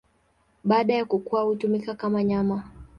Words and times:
Baada 0.63 0.93
ya 0.93 1.05
kukua 1.05 1.41
hutumika 1.43 1.95
kama 1.95 2.23
nyama. 2.23 2.63